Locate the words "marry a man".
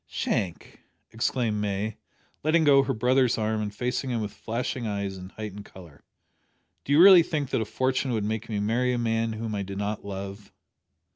8.59-9.33